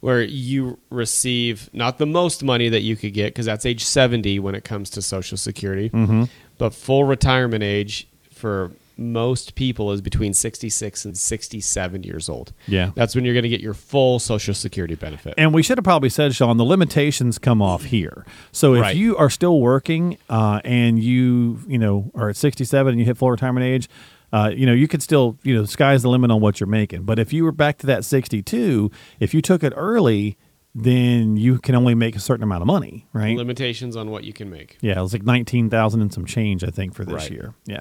where 0.00 0.22
you 0.22 0.78
receive 0.88 1.68
not 1.74 1.98
the 1.98 2.06
most 2.06 2.42
money 2.42 2.70
that 2.70 2.80
you 2.80 2.96
could 2.96 3.12
get 3.12 3.34
because 3.34 3.44
that's 3.44 3.66
age 3.66 3.84
70 3.84 4.38
when 4.38 4.54
it 4.54 4.64
comes 4.64 4.88
to 4.90 5.02
social 5.02 5.36
security. 5.36 5.90
Mm-hmm. 5.90 6.24
But 6.56 6.72
full 6.72 7.04
retirement 7.04 7.62
age 7.62 8.08
for 8.32 8.72
most 9.00 9.54
people 9.54 9.90
is 9.92 10.00
between 10.00 10.34
66 10.34 11.04
and 11.04 11.16
67 11.16 12.02
years 12.02 12.28
old. 12.28 12.52
Yeah. 12.66 12.90
That's 12.94 13.14
when 13.14 13.24
you're 13.24 13.34
going 13.34 13.44
to 13.44 13.48
get 13.48 13.60
your 13.60 13.74
full 13.74 14.18
social 14.18 14.54
security 14.54 14.94
benefit. 14.94 15.34
And 15.38 15.54
we 15.54 15.62
should 15.62 15.78
have 15.78 15.84
probably 15.84 16.10
said, 16.10 16.34
Sean, 16.34 16.56
the 16.58 16.64
limitations 16.64 17.38
come 17.38 17.62
off 17.62 17.84
here. 17.84 18.26
So 18.52 18.74
if 18.74 18.82
Right. 18.82 18.96
you 18.96 19.16
are 19.16 19.30
still 19.30 19.60
working 19.60 20.18
uh, 20.28 20.60
and 20.64 21.02
you, 21.02 21.60
you 21.66 21.78
know, 21.78 22.10
are 22.14 22.28
at 22.28 22.36
67 22.36 22.90
and 22.92 22.98
you 23.00 23.06
hit 23.06 23.16
full 23.16 23.30
retirement 23.30 23.64
age, 23.64 23.88
uh, 24.32 24.52
you 24.54 24.64
know, 24.66 24.72
you 24.72 24.86
could 24.86 25.02
still, 25.02 25.38
you 25.42 25.54
know, 25.54 25.64
sky's 25.64 26.02
the 26.02 26.08
limit 26.08 26.30
on 26.30 26.40
what 26.40 26.60
you're 26.60 26.68
making. 26.68 27.02
But 27.02 27.18
if 27.18 27.32
you 27.32 27.42
were 27.42 27.50
back 27.52 27.78
to 27.78 27.86
that 27.86 28.04
62, 28.04 28.90
if 29.18 29.34
you 29.34 29.42
took 29.42 29.64
it 29.64 29.72
early, 29.74 30.36
then 30.74 31.36
you 31.36 31.58
can 31.58 31.74
only 31.74 31.94
make 31.94 32.14
a 32.14 32.20
certain 32.20 32.44
amount 32.44 32.62
of 32.62 32.66
money, 32.66 33.06
right? 33.12 33.36
Limitations 33.36 33.96
on 33.96 34.10
what 34.10 34.22
you 34.24 34.32
can 34.32 34.48
make. 34.50 34.78
Yeah, 34.80 34.98
it 34.98 35.02
was 35.02 35.12
like 35.12 35.24
nineteen 35.24 35.68
thousand 35.68 36.00
and 36.00 36.12
some 36.12 36.24
change, 36.24 36.62
I 36.62 36.68
think, 36.68 36.94
for 36.94 37.04
this 37.04 37.14
Right. 37.24 37.30
year. 37.32 37.54
Yeah, 37.66 37.80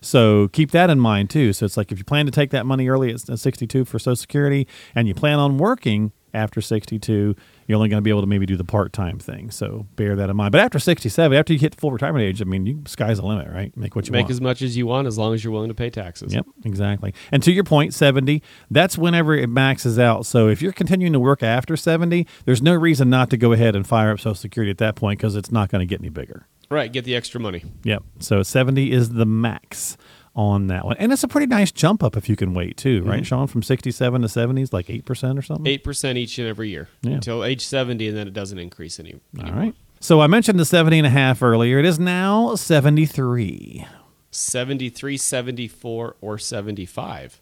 so 0.00 0.48
keep 0.48 0.70
that 0.72 0.90
in 0.90 0.98
mind 0.98 1.30
too. 1.30 1.52
So 1.52 1.64
it's 1.66 1.76
like 1.76 1.92
if 1.92 1.98
you 1.98 2.04
plan 2.04 2.26
to 2.26 2.32
take 2.32 2.50
that 2.50 2.66
money 2.66 2.88
early 2.88 3.12
at 3.12 3.20
sixty-two 3.38 3.84
for 3.84 3.98
Social 3.98 4.16
Security, 4.16 4.66
and 4.94 5.06
you 5.06 5.14
plan 5.14 5.38
on 5.38 5.58
working 5.58 6.12
after 6.34 6.60
sixty-two, 6.60 7.34
you're 7.66 7.76
only 7.76 7.88
going 7.88 7.98
to 7.98 8.02
be 8.04 8.10
able 8.10 8.20
to 8.20 8.26
maybe 8.26 8.46
do 8.46 8.56
the 8.56 8.64
part-time 8.64 9.18
thing. 9.18 9.50
So 9.50 9.86
bear 9.96 10.16
that 10.16 10.28
in 10.28 10.36
mind. 10.36 10.52
But 10.52 10.60
after 10.60 10.78
sixty-seven, 10.78 11.36
after 11.36 11.52
you 11.52 11.58
hit 11.58 11.74
full 11.74 11.92
retirement 11.92 12.24
age, 12.24 12.42
I 12.42 12.44
mean, 12.44 12.66
you 12.66 12.82
sky's 12.86 13.18
the 13.18 13.26
limit, 13.26 13.48
right? 13.52 13.76
Make 13.76 13.96
what 13.96 14.06
you 14.06 14.12
Make 14.12 14.24
want. 14.24 14.30
as 14.32 14.40
much 14.40 14.62
as 14.62 14.76
you 14.76 14.86
want 14.86 15.06
as 15.06 15.16
long 15.16 15.34
as 15.34 15.42
you're 15.44 15.52
willing 15.52 15.68
to 15.68 15.74
pay 15.74 15.90
taxes. 15.90 16.34
Yep, 16.34 16.46
exactly. 16.64 17.14
And 17.32 17.42
to 17.42 17.52
your 17.52 17.64
point, 17.64 17.94
70, 17.94 18.42
that's 18.70 18.98
whenever 18.98 19.34
it 19.34 19.48
maxes 19.48 19.98
out. 19.98 20.26
So 20.26 20.48
if 20.48 20.60
you're 20.60 20.72
continuing 20.72 21.12
to 21.12 21.20
work 21.20 21.42
after 21.42 21.76
70, 21.76 22.26
there's 22.44 22.62
no 22.62 22.74
reason 22.74 23.08
not 23.10 23.30
to 23.30 23.36
go 23.36 23.52
ahead 23.52 23.76
and 23.76 23.86
fire 23.86 24.10
up 24.10 24.18
Social 24.20 24.34
Security 24.34 24.70
at 24.70 24.78
that 24.78 24.96
point 24.96 25.18
because 25.18 25.36
it's 25.36 25.52
not 25.52 25.70
going 25.70 25.80
to 25.80 25.86
get 25.86 26.00
any 26.00 26.08
bigger. 26.10 26.46
Right, 26.70 26.92
get 26.92 27.04
the 27.04 27.14
extra 27.14 27.40
money. 27.40 27.62
Yep. 27.84 28.02
So 28.20 28.42
70 28.42 28.90
is 28.90 29.10
the 29.10 29.26
max 29.26 29.96
on 30.36 30.66
that 30.66 30.84
one. 30.84 30.96
And 30.98 31.12
it's 31.12 31.22
a 31.22 31.28
pretty 31.28 31.46
nice 31.46 31.70
jump 31.70 32.02
up 32.02 32.16
if 32.16 32.28
you 32.28 32.34
can 32.36 32.54
wait 32.54 32.76
too, 32.76 33.02
right, 33.02 33.16
Mm-hmm. 33.18 33.22
Sean? 33.24 33.46
From 33.46 33.62
67 33.62 34.22
to 34.22 34.28
70 34.28 34.62
is 34.62 34.72
like 34.72 34.86
8% 34.86 35.38
or 35.38 35.42
something? 35.42 35.66
Eight 35.66 35.84
percent 35.84 36.18
each 36.18 36.38
and 36.38 36.48
every 36.48 36.68
year 36.70 36.88
Yeah. 37.02 37.12
until 37.12 37.44
age 37.44 37.64
seventy, 37.64 38.08
and 38.08 38.16
then 38.16 38.26
it 38.26 38.34
doesn't 38.34 38.58
increase 38.58 38.98
any. 38.98 39.14
All 39.14 39.42
anymore. 39.44 39.60
right. 39.64 39.74
So 40.00 40.20
I 40.20 40.26
mentioned 40.26 40.58
the 40.60 40.64
70 40.64 40.98
and 40.98 41.06
a 41.06 41.10
half 41.10 41.42
earlier. 41.42 41.78
It 41.78 41.84
is 41.86 41.98
now 41.98 42.56
73. 42.56 43.86
73, 44.30 45.16
74, 45.16 46.16
or 46.20 46.38
75. 46.38 47.40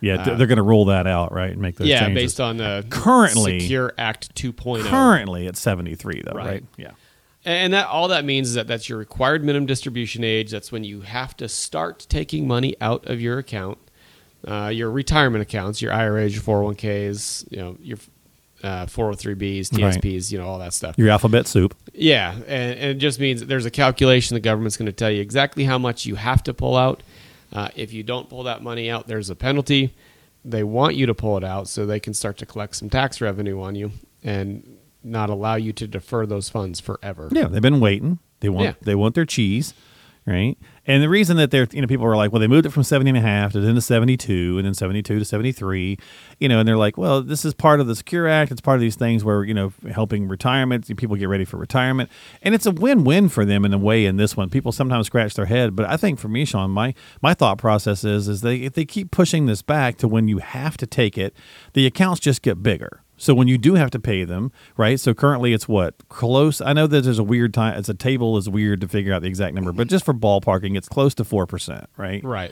Yeah, 0.00 0.24
th- 0.24 0.38
they're 0.38 0.46
going 0.46 0.56
to 0.56 0.62
roll 0.62 0.86
that 0.86 1.06
out, 1.06 1.30
right, 1.32 1.50
and 1.52 1.60
make 1.60 1.76
those 1.76 1.86
Uh, 1.86 1.90
yeah, 1.90 2.00
changes. 2.06 2.22
based 2.22 2.40
on 2.40 2.56
the 2.56 2.86
Currently- 2.88 3.60
Secure 3.60 3.92
Act 3.98 4.34
2.0. 4.34 4.84
Currently, 4.88 5.46
it's 5.46 5.60
73, 5.60 6.22
though, 6.24 6.32
right? 6.32 6.46
Right. 6.46 6.64
Yeah. 6.78 6.90
And 7.44 7.72
that 7.72 7.86
all 7.86 8.08
that 8.08 8.24
means 8.24 8.48
is 8.48 8.54
that 8.54 8.66
that's 8.66 8.88
your 8.88 8.98
required 8.98 9.42
minimum 9.44 9.66
distribution 9.66 10.22
age. 10.24 10.50
That's 10.50 10.70
when 10.70 10.84
you 10.84 11.00
have 11.02 11.36
to 11.38 11.48
start 11.48 12.06
taking 12.08 12.46
money 12.46 12.76
out 12.80 13.06
of 13.08 13.20
your 13.20 13.38
account, 13.38 13.78
uh, 14.46 14.68
your 14.72 14.90
retirement 14.90 15.40
accounts, 15.42 15.80
your 15.80 15.92
IRAs, 15.92 16.34
your 16.34 16.42
401ks, 16.42 17.50
you 17.50 17.56
know, 17.58 17.76
your 17.80 17.96
uh, 18.62 18.84
403bs, 18.84 19.72
Right. 19.72 19.94
TSPs, 19.94 20.30
you 20.30 20.36
know, 20.38 20.46
all 20.46 20.58
that 20.58 20.74
stuff. 20.74 20.98
Your 20.98 21.08
alphabet 21.08 21.46
soup. 21.46 21.74
Yeah, 21.94 22.32
and, 22.34 22.46
and 22.78 22.90
it 22.90 22.98
just 22.98 23.18
means 23.18 23.40
that 23.40 23.46
there's 23.46 23.64
a 23.64 23.70
calculation 23.70 24.34
the 24.34 24.40
government's 24.40 24.76
going 24.76 24.86
to 24.86 24.92
tell 24.92 25.10
you 25.10 25.22
exactly 25.22 25.64
how 25.64 25.78
much 25.78 26.04
you 26.04 26.16
have 26.16 26.42
to 26.42 26.52
pull 26.52 26.76
out. 26.76 27.02
Uh, 27.52 27.68
if 27.74 27.92
you 27.94 28.02
don't 28.02 28.28
pull 28.28 28.42
that 28.42 28.62
money 28.62 28.90
out, 28.90 29.06
there's 29.06 29.30
a 29.30 29.34
penalty. 29.34 29.94
They 30.44 30.62
want 30.62 30.94
you 30.94 31.06
to 31.06 31.14
pull 31.14 31.38
it 31.38 31.44
out 31.44 31.68
so 31.68 31.86
they 31.86 32.00
can 32.00 32.12
start 32.12 32.36
to 32.38 32.46
collect 32.46 32.76
some 32.76 32.90
tax 32.90 33.20
revenue 33.22 33.60
on 33.62 33.74
you 33.76 33.92
and 34.22 34.76
not 35.02 35.30
allow 35.30 35.54
you 35.56 35.72
to 35.74 35.86
defer 35.86 36.26
those 36.26 36.48
funds 36.48 36.80
forever. 36.80 37.28
Yeah, 37.32 37.46
they've 37.46 37.62
been 37.62 37.80
waiting. 37.80 38.18
They 38.40 38.48
want 38.48 38.64
Yeah. 38.64 38.72
they 38.82 38.94
want 38.94 39.14
their 39.14 39.24
cheese, 39.26 39.74
right? 40.26 40.56
And 40.86 41.02
the 41.02 41.08
reason 41.08 41.36
that 41.36 41.50
they're 41.50 41.68
you 41.70 41.80
know 41.80 41.86
people 41.86 42.06
are 42.06 42.16
like, 42.16 42.32
well, 42.32 42.40
they 42.40 42.48
moved 42.48 42.66
it 42.66 42.70
from 42.70 42.82
70 42.82 43.10
and 43.10 43.18
a 43.18 43.20
half 43.20 43.52
to 43.52 43.60
then 43.60 43.74
to 43.76 43.80
72 43.80 44.56
and 44.58 44.66
then 44.66 44.74
72 44.74 45.18
to 45.18 45.24
73, 45.24 45.98
you 46.40 46.48
know, 46.48 46.58
and 46.58 46.66
they're 46.66 46.76
like, 46.78 46.96
well, 46.98 47.22
this 47.22 47.44
is 47.44 47.54
part 47.54 47.80
of 47.80 47.86
the 47.86 47.94
Secure 47.94 48.26
Act. 48.26 48.50
It's 48.50 48.60
part 48.60 48.76
of 48.76 48.80
these 48.80 48.96
things 48.96 49.22
where 49.22 49.44
you 49.44 49.54
know 49.54 49.72
helping 49.92 50.26
retirement, 50.26 50.94
people 50.96 51.16
get 51.16 51.28
ready 51.28 51.44
for 51.44 51.58
retirement, 51.58 52.10
and 52.42 52.54
it's 52.54 52.66
a 52.66 52.70
win-win 52.72 53.28
for 53.28 53.44
them 53.44 53.64
in 53.64 53.72
a 53.72 53.78
way. 53.78 54.04
In 54.06 54.16
this 54.16 54.36
one, 54.36 54.48
people 54.50 54.72
sometimes 54.72 55.06
scratch 55.06 55.34
their 55.34 55.46
head, 55.46 55.76
but 55.76 55.86
I 55.88 55.96
think 55.96 56.18
for 56.18 56.28
me, 56.28 56.44
Sean, 56.44 56.70
my 56.70 56.94
my 57.22 57.34
thought 57.34 57.58
process 57.58 58.02
is 58.02 58.26
is 58.26 58.40
they 58.40 58.56
if 58.56 58.72
they 58.72 58.84
keep 58.86 59.10
pushing 59.10 59.46
this 59.46 59.62
back 59.62 59.96
to 59.98 60.08
when 60.08 60.28
you 60.28 60.38
have 60.38 60.76
to 60.78 60.86
take 60.86 61.16
it, 61.18 61.34
the 61.74 61.86
accounts 61.86 62.20
just 62.20 62.42
get 62.42 62.62
bigger. 62.62 63.02
So 63.20 63.34
when 63.34 63.48
you 63.48 63.58
do 63.58 63.74
have 63.74 63.90
to 63.90 64.00
pay 64.00 64.24
them, 64.24 64.50
right? 64.78 64.98
So 64.98 65.12
currently 65.12 65.52
it's 65.52 65.68
what 65.68 66.08
close. 66.08 66.62
I 66.62 66.72
know 66.72 66.86
that 66.86 67.02
there's 67.02 67.18
a 67.18 67.22
weird 67.22 67.52
time. 67.52 67.78
It's 67.78 67.90
a 67.90 67.94
table 67.94 68.38
is 68.38 68.48
weird 68.48 68.80
to 68.80 68.88
figure 68.88 69.12
out 69.12 69.20
the 69.20 69.28
exact 69.28 69.54
number, 69.54 69.72
but 69.72 69.88
just 69.88 70.06
for 70.06 70.14
ballparking, 70.14 70.74
it's 70.74 70.88
close 70.88 71.14
to 71.16 71.24
four 71.24 71.46
percent, 71.46 71.90
right? 71.98 72.24
Right. 72.24 72.50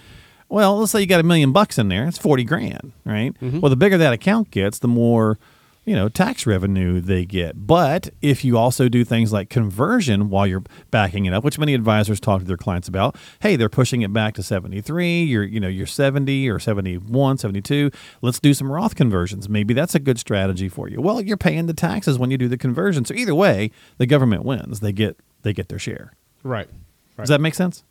Well, 0.50 0.78
let's 0.78 0.92
say 0.92 1.00
you 1.00 1.06
got 1.06 1.20
a 1.20 1.24
million 1.24 1.52
bucks 1.52 1.78
in 1.78 1.88
there. 1.88 2.06
It's 2.06 2.18
forty 2.18 2.44
grand, 2.44 2.92
right? 3.06 3.32
Mm-hmm. 3.40 3.60
Well, 3.60 3.70
the 3.70 3.76
bigger 3.76 3.96
that 3.96 4.12
account 4.12 4.50
gets, 4.50 4.78
the 4.78 4.88
more 4.88 5.38
you 5.88 5.94
know 5.94 6.08
tax 6.10 6.46
revenue 6.46 7.00
they 7.00 7.24
get. 7.24 7.66
But 7.66 8.10
if 8.20 8.44
you 8.44 8.58
also 8.58 8.88
do 8.88 9.04
things 9.04 9.32
like 9.32 9.48
conversion 9.48 10.28
while 10.28 10.46
you're 10.46 10.62
backing 10.90 11.24
it 11.24 11.32
up, 11.32 11.44
which 11.44 11.58
many 11.58 11.72
advisors 11.72 12.20
talk 12.20 12.40
to 12.40 12.46
their 12.46 12.58
clients 12.58 12.88
about, 12.88 13.16
hey, 13.40 13.56
they're 13.56 13.70
pushing 13.70 14.02
it 14.02 14.12
back 14.12 14.34
to 14.34 14.42
73, 14.42 15.22
you're 15.24 15.44
you 15.44 15.58
know, 15.58 15.68
you're 15.68 15.86
70 15.86 16.48
or 16.50 16.58
71, 16.58 17.38
72, 17.38 17.90
let's 18.20 18.38
do 18.38 18.52
some 18.52 18.70
Roth 18.70 18.94
conversions. 18.94 19.48
Maybe 19.48 19.72
that's 19.72 19.94
a 19.94 19.98
good 19.98 20.18
strategy 20.18 20.68
for 20.68 20.88
you. 20.88 21.00
Well, 21.00 21.22
you're 21.22 21.38
paying 21.38 21.66
the 21.66 21.74
taxes 21.74 22.18
when 22.18 22.30
you 22.30 22.36
do 22.36 22.48
the 22.48 22.58
conversion. 22.58 23.06
So 23.06 23.14
either 23.14 23.34
way, 23.34 23.70
the 23.96 24.06
government 24.06 24.44
wins. 24.44 24.80
They 24.80 24.92
get 24.92 25.18
they 25.42 25.54
get 25.54 25.68
their 25.68 25.78
share. 25.78 26.12
Right. 26.42 26.68
Does 27.16 27.30
that 27.30 27.40
make 27.40 27.54
sense? 27.54 27.82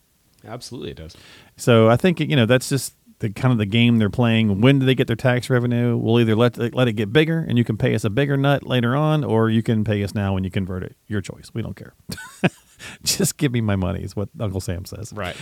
Absolutely, 0.45 0.91
it 0.91 0.97
does. 0.97 1.17
So 1.57 1.89
I 1.89 1.97
think 1.97 2.19
you 2.19 2.35
know 2.35 2.45
that's 2.45 2.69
just 2.69 2.93
the 3.19 3.29
kind 3.29 3.51
of 3.51 3.57
the 3.57 3.65
game 3.65 3.97
they're 3.97 4.09
playing. 4.09 4.61
When 4.61 4.79
do 4.79 4.85
they 4.85 4.95
get 4.95 5.07
their 5.07 5.15
tax 5.15 5.49
revenue? 5.49 5.97
We'll 5.97 6.19
either 6.19 6.35
let 6.35 6.57
let 6.73 6.87
it 6.87 6.93
get 6.93 7.11
bigger 7.11 7.45
and 7.47 7.57
you 7.57 7.63
can 7.63 7.77
pay 7.77 7.95
us 7.95 8.03
a 8.03 8.09
bigger 8.09 8.37
nut 8.37 8.65
later 8.65 8.95
on, 8.95 9.23
or 9.23 9.49
you 9.49 9.63
can 9.63 9.83
pay 9.83 10.03
us 10.03 10.13
now 10.13 10.33
when 10.33 10.43
you 10.43 10.51
convert 10.51 10.83
it. 10.83 10.95
Your 11.07 11.21
choice. 11.21 11.51
We 11.53 11.61
don't 11.61 11.75
care. 11.75 11.93
just 13.03 13.37
give 13.37 13.51
me 13.51 13.61
my 13.61 13.75
money 13.75 14.01
is 14.03 14.15
what 14.15 14.29
Uncle 14.39 14.61
Sam 14.61 14.85
says. 14.85 15.11
Right. 15.13 15.35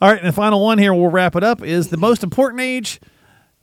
All 0.00 0.10
right, 0.10 0.18
and 0.18 0.28
the 0.28 0.32
final 0.32 0.62
one 0.62 0.78
here, 0.78 0.92
we'll 0.92 1.10
wrap 1.10 1.36
it 1.36 1.44
up. 1.44 1.62
Is 1.62 1.88
the 1.88 1.96
most 1.96 2.22
important 2.22 2.60
age? 2.60 3.00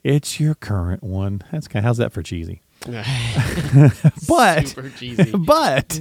It's 0.03 0.39
your 0.39 0.55
current 0.55 1.03
one. 1.03 1.43
That's 1.51 1.67
kind. 1.67 1.83
Of, 1.83 1.87
how's 1.87 1.97
that 1.97 2.13
for 2.13 2.23
cheesy? 2.23 2.61
But 4.27 4.75
but 5.45 5.99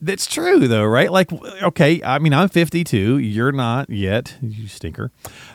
that's 0.00 0.26
true 0.26 0.68
though, 0.68 0.84
right? 0.84 1.10
Like, 1.10 1.32
okay, 1.32 2.02
I 2.02 2.18
mean, 2.18 2.32
I'm 2.32 2.48
52. 2.48 3.18
You're 3.18 3.52
not 3.52 3.88
yet, 3.88 4.36
you 4.42 4.68
stinker. 4.68 5.10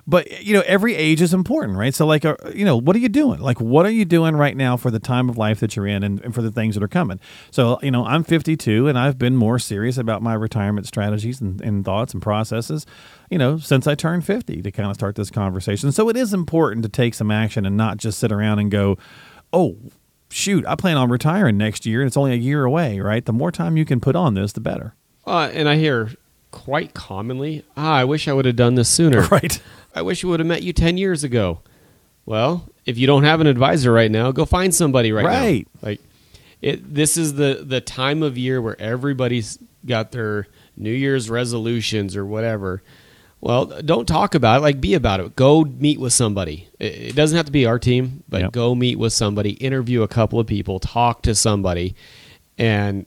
But 0.08 0.44
you 0.44 0.54
know, 0.54 0.64
every 0.66 0.96
age 0.96 1.22
is 1.22 1.34
important, 1.34 1.78
right? 1.78 1.94
So, 1.94 2.06
like, 2.06 2.26
uh, 2.26 2.36
you 2.54 2.66
know, 2.66 2.76
what 2.76 2.96
are 2.96 3.00
you 3.00 3.10
doing? 3.10 3.40
Like, 3.40 3.62
what 3.62 3.86
are 3.86 3.92
you 3.92 4.06
doing 4.06 4.36
right 4.36 4.58
now 4.58 4.76
for 4.76 4.90
the 4.92 5.00
time 5.00 5.30
of 5.30 5.38
life 5.38 5.60
that 5.60 5.76
you're 5.76 5.88
in, 5.88 6.04
and, 6.04 6.20
and 6.22 6.34
for 6.34 6.42
the 6.42 6.52
things 6.52 6.76
that 6.76 6.84
are 6.84 6.88
coming? 6.88 7.20
So, 7.52 7.80
you 7.82 7.92
know, 7.92 8.06
I'm 8.06 8.24
52, 8.24 8.88
and 8.88 8.98
I've 8.98 9.18
been 9.18 9.36
more 9.36 9.60
serious 9.60 9.98
about 9.98 10.22
my 10.22 10.34
retirement 10.34 10.88
strategies 10.88 11.42
and, 11.42 11.62
and 11.62 11.86
thoughts 11.86 12.14
and 12.14 12.22
processes, 12.22 12.86
you 13.30 13.38
know, 13.38 13.58
since 13.58 13.88
I 13.88 13.96
turned 13.96 14.26
50 14.26 14.62
to 14.62 14.72
kind 14.72 14.90
of 14.90 14.96
start 14.96 15.16
this 15.16 15.30
conversation. 15.30 15.92
So, 15.92 16.10
it 16.10 16.18
is 16.18 16.34
important 16.34 16.84
to 16.84 16.90
take 16.90 17.14
some 17.14 17.30
action 17.30 17.66
and 17.66 17.78
not 17.78 17.98
just 17.98 18.20
sit 18.20 18.32
around 18.32 18.60
and 18.60 18.72
go, 18.72 18.98
oh 19.54 19.78
shoot, 20.30 20.66
I 20.68 20.76
plan 20.76 20.98
on 20.98 21.10
retiring 21.10 21.58
next 21.58 21.86
year 21.86 22.02
and 22.02 22.08
it's 22.08 22.18
only 22.18 22.34
a 22.34 22.38
year 22.38 22.64
away, 22.64 23.00
right? 23.00 23.26
The 23.26 23.34
more 23.34 23.52
time 23.52 23.78
you 23.78 23.86
can 23.86 24.00
put 24.00 24.16
on 24.16 24.34
this, 24.34 24.54
the 24.54 24.62
better. 24.62 24.96
Uh, 25.26 25.50
and 25.54 25.68
I 25.70 25.76
hear 25.76 26.12
quite 26.52 26.94
commonly, 26.94 27.64
ah, 27.78 27.96
I 27.96 28.06
wish 28.06 28.28
I 28.28 28.34
would 28.34 28.46
have 28.46 28.56
done 28.56 28.76
this 28.76 28.90
sooner. 28.90 29.28
Right. 29.32 29.62
I 29.96 30.04
wish 30.04 30.24
I 30.24 30.28
would 30.28 30.40
have 30.40 30.48
met 30.48 30.62
you 30.62 30.72
10 30.72 30.98
years 30.98 31.24
ago. 31.24 31.62
Well, 32.26 32.70
if 32.86 32.98
you 32.98 33.08
don't 33.08 33.24
have 33.24 33.42
an 33.42 33.48
advisor 33.48 33.92
right 33.92 34.12
now, 34.12 34.32
go 34.32 34.46
find 34.46 34.74
somebody 34.74 35.12
right, 35.12 35.24
now. 35.24 35.30
Right. 35.30 35.68
now. 35.82 35.88
Like 35.90 36.02
it 36.62 36.94
this 36.94 37.18
is 37.18 37.36
the 37.36 37.64
the 37.66 37.82
time 37.82 38.22
of 38.22 38.38
year 38.38 38.62
where 38.62 38.80
everybody's 38.80 39.58
got 39.86 40.12
their 40.12 40.48
New 40.78 40.92
Year's 40.92 41.30
resolutions 41.30 42.16
or 42.16 42.26
whatever. 42.26 42.84
Well, 43.41 43.67
don't 43.86 44.05
talk 44.08 44.36
about 44.36 44.60
it, 44.60 44.62
like 44.62 44.81
be 44.81 44.93
about 44.96 45.22
it. 45.22 45.36
Go 45.36 45.63
meet 45.63 46.00
with 46.00 46.12
somebody. 46.12 46.67
It, 46.77 47.15
doesn't 47.15 47.38
have 47.38 47.46
to 47.46 47.51
be 47.51 47.65
our 47.65 47.79
team, 47.79 48.24
but 48.27 48.41
Yep. 48.41 48.51
go 48.51 48.75
meet 48.75 49.00
with 49.00 49.13
somebody, 49.13 49.51
interview 49.51 50.03
a 50.03 50.08
couple 50.10 50.39
of 50.39 50.48
people, 50.48 50.79
talk 50.79 51.22
to 51.24 51.34
somebody 51.34 51.96
and 52.58 53.05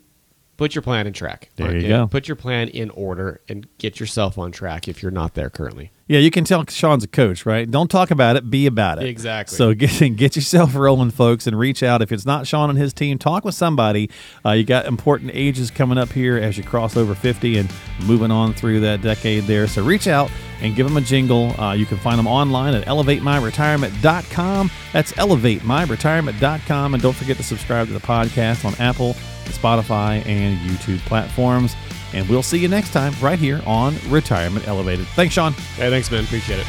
put 0.56 0.74
your 0.74 0.82
plan 0.82 1.06
in 1.06 1.12
track. 1.12 1.50
There 1.56 1.76
you 1.76 1.88
go. 1.88 2.06
Put 2.06 2.28
your 2.28 2.36
plan 2.36 2.68
in 2.68 2.88
order 2.90 3.40
and 3.48 3.66
get 3.78 4.00
yourself 4.00 4.38
on 4.38 4.52
track 4.52 4.88
if 4.88 5.02
you're 5.02 5.10
not 5.10 5.34
there 5.34 5.50
currently. 5.50 5.90
Yeah, 6.08 6.18
you 6.18 6.30
can 6.30 6.44
tell 6.44 6.64
Sean's 6.68 7.04
a 7.04 7.08
coach, 7.08 7.46
right? 7.46 7.70
Don't 7.70 7.90
talk 7.90 8.10
about 8.10 8.36
it, 8.36 8.50
be 8.50 8.66
about 8.66 9.00
it. 9.00 9.06
Exactly. 9.06 9.56
So 9.56 9.72
get 9.72 10.16
get 10.16 10.36
yourself 10.36 10.74
rolling, 10.74 11.10
folks, 11.10 11.46
and 11.46 11.58
reach 11.58 11.82
out. 11.82 12.02
If 12.02 12.12
it's 12.12 12.26
not 12.26 12.46
Sean 12.46 12.70
and 12.70 12.78
his 12.78 12.92
team, 12.92 13.18
talk 13.18 13.44
with 13.44 13.54
somebody. 13.54 14.10
Uh, 14.44 14.50
you 14.50 14.64
got 14.64 14.86
important 14.86 15.30
ages 15.32 15.70
coming 15.70 15.98
up 15.98 16.10
here 16.10 16.36
as 16.36 16.58
you 16.58 16.64
cross 16.64 16.96
over 16.96 17.14
50 17.14 17.58
and 17.58 17.72
moving 18.04 18.30
on 18.30 18.52
through 18.52 18.80
that 18.80 19.00
decade 19.00 19.44
there. 19.44 19.66
So 19.66 19.82
reach 19.82 20.06
out 20.06 20.30
and 20.60 20.74
give 20.74 20.86
them 20.86 20.96
a 20.96 21.00
jingle. 21.00 21.58
Uh, 21.60 21.72
you 21.72 21.86
can 21.86 21.98
find 21.98 22.18
them 22.18 22.26
online 22.26 22.74
at 22.74 22.84
elevatemyretirement.com. 22.86 24.70
That's 24.92 25.12
elevatemyretirement.com. 25.12 26.94
And 26.94 27.02
don't 27.02 27.16
forget 27.16 27.36
to 27.36 27.42
subscribe 27.42 27.86
to 27.86 27.92
the 27.92 28.00
podcast 28.00 28.64
on 28.64 28.74
Apple, 28.78 29.14
Spotify, 29.44 30.24
and 30.26 30.58
YouTube 30.68 30.98
platforms. 31.00 31.74
And 32.14 32.28
we'll 32.28 32.42
see 32.42 32.58
you 32.58 32.68
next 32.68 32.92
time 32.92 33.14
right 33.20 33.38
here 33.38 33.62
on 33.66 33.96
Retirement 34.08 34.68
Elevated. 34.68 35.06
Thanks, 35.08 35.34
Sean. 35.34 35.52
Hey, 35.76 35.90
thanks, 35.90 36.10
man. 36.10 36.24
Appreciate 36.24 36.60
it. 36.60 36.66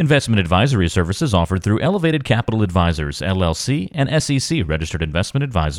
Investment 0.00 0.40
advisory 0.40 0.88
services 0.88 1.34
offered 1.34 1.62
through 1.62 1.78
Elevated 1.80 2.24
Capital 2.24 2.62
Advisors, 2.62 3.20
LLC, 3.20 3.90
and 3.92 4.08
SEC 4.22 4.66
registered 4.66 5.02
investment 5.02 5.44
advisor. 5.44 5.78